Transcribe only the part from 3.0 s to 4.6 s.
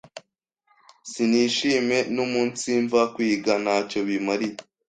kwiga ntacyo bimariye